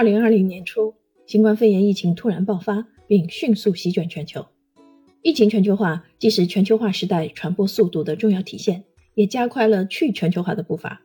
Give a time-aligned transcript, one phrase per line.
[0.00, 0.94] 二零二零年初，
[1.26, 4.46] 新冠肺炎疫情突然爆发，并迅速席卷全球。
[5.20, 8.84] 疫情全球化既是全球化时代传播速度的重要体现，
[9.14, 11.02] 也加快了去全球化的步伐。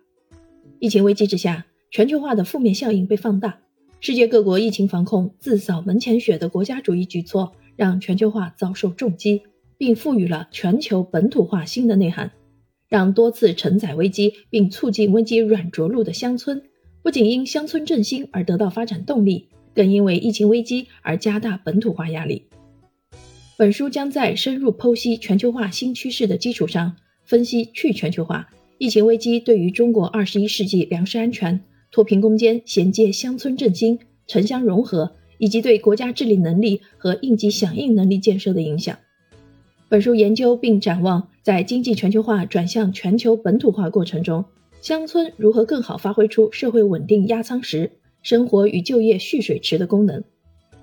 [0.79, 3.60] 疫情危机之下，全球化的负面效应被放大，
[3.99, 9.41] 世界各国疫情防控自扫门前雪的国家主义举措，让全球化遭受重击，
[9.77, 12.31] 并赋予了全球本土化新的内涵，
[12.87, 16.63] 让多次承载危机并促进危机软着陆的乡村。
[17.05, 22.48] 不仅因乡村振兴而得到发展动力，更因为疫情危机而加大本土化压力。
[23.59, 38.98] 本书将在深入剖析全球化新趋势的基础上，分析去全球化、疫情危机对于中国二十一世纪粮食安全、脱贫攻坚、衔接乡村振兴、城乡融合以及对国家治理能力和应急响应能力建设的影响。
[39.88, 44.44] 本书研究并展望在经济全球化转向全球本土化过程中。
[44.85, 47.89] 乡村如何更好发挥出社会稳定压舱石、
[48.21, 50.23] 生活与就业蓄水池的功能？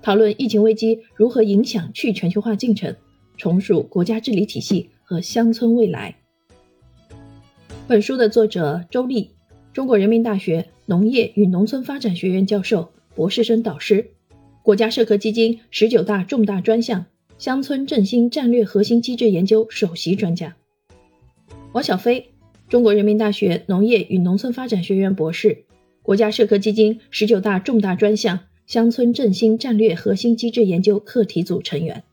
[0.01, 2.93] 讨论疫情危机如何影响去全球化进程，
[3.37, 6.17] 重塑国家治理体系和乡村未来。
[7.87, 9.29] 本书的作者周丽，
[9.71, 14.05] 中国人民大学农业与农村发展学院教授、博士生导师，
[14.63, 17.05] 国家社科基金十九大重大专项
[17.37, 20.53] 乡村振兴战略核心机制研究首席专家。
[21.71, 22.32] 王小飞。
[22.73, 25.65] 中国人民大学农业与农村发展学院博士，
[26.01, 32.03] 国家社科基金十九大重大专项乡村振兴战略核心机制研究课题组成员。